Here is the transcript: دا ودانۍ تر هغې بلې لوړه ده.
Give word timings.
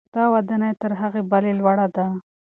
دا 0.15 0.23
ودانۍ 0.33 0.71
تر 0.81 0.91
هغې 1.01 1.21
بلې 1.31 1.51
لوړه 1.59 1.87
ده. 1.95 2.05